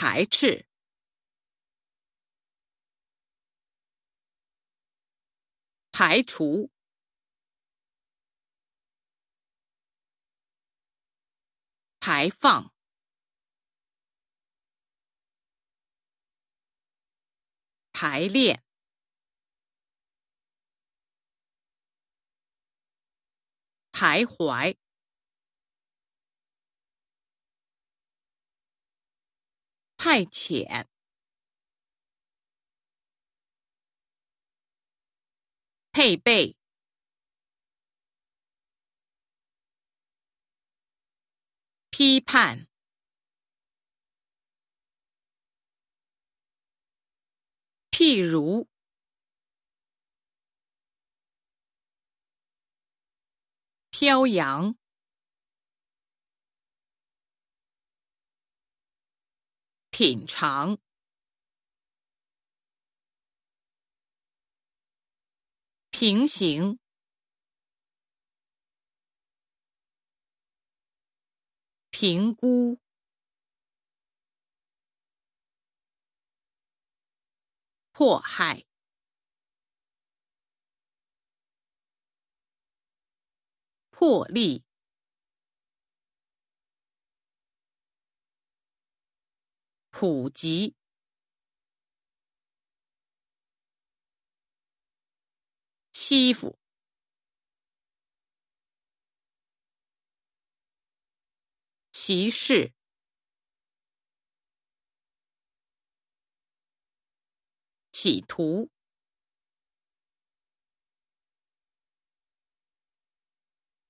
[0.00, 0.64] 排斥、
[5.90, 6.70] 排除、
[11.98, 12.72] 排放、
[17.92, 18.62] 排练、
[23.90, 24.76] 徘徊、
[30.08, 30.86] 派遣、
[35.92, 36.56] 配备、
[41.90, 42.66] 批判、
[47.90, 48.66] 譬如、
[53.90, 54.77] 飘扬、
[59.98, 60.78] 品尝、
[65.90, 66.78] 平行、
[71.90, 72.78] 评估、
[77.90, 78.64] 迫害、
[83.90, 84.62] 破例、
[90.00, 90.76] 普及、
[95.90, 96.56] 欺负、
[101.90, 102.72] 歧视、
[107.90, 108.70] 企图、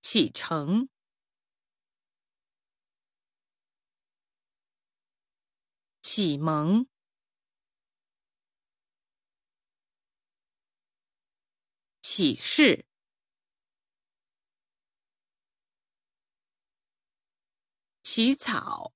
[0.00, 0.88] 启程、
[6.18, 6.84] 启蒙、
[12.02, 12.84] 启示、
[18.02, 18.92] 起草、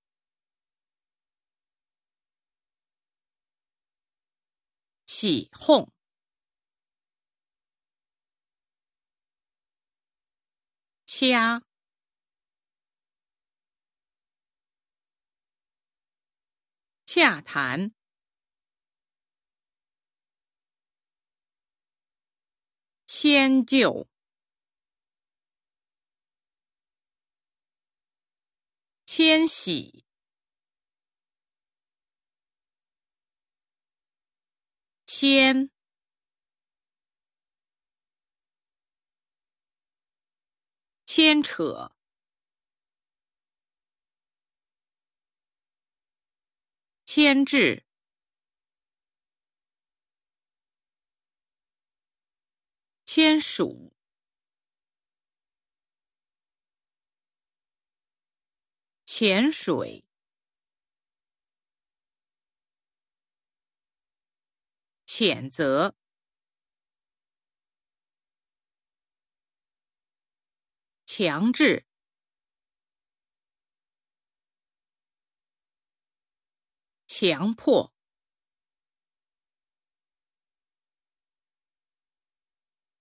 [5.07, 5.93] 起哄、
[11.07, 11.63] 掐、
[17.15, 17.93] 洽谈、
[23.07, 24.09] 迁就、
[29.05, 30.07] 迁徙、
[35.05, 35.71] 牵、
[41.05, 41.93] 牵扯、
[47.15, 47.85] 牵制、
[53.05, 53.93] 签署、
[59.05, 60.07] 潜水、
[65.05, 65.95] 谴责、
[71.05, 71.85] 强制、
[77.23, 77.95] 强迫、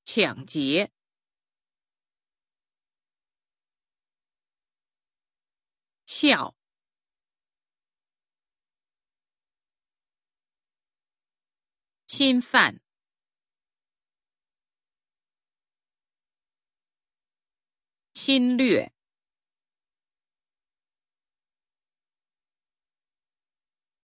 [0.06, 0.92] 抢劫、
[6.06, 6.56] 撬、
[12.06, 12.80] 侵犯、
[18.14, 18.94] 侵略、